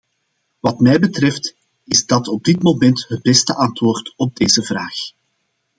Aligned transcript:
Wat 0.59 0.79
mij 0.79 0.99
betreft 0.99 1.55
is 1.83 2.05
dat 2.05 2.27
op 2.27 2.43
dit 2.43 2.63
moment 2.63 3.05
het 3.07 3.21
beste 3.21 3.55
antwoord 3.55 4.13
op 4.17 4.35
deze 4.35 4.63
vraag. 4.63 4.95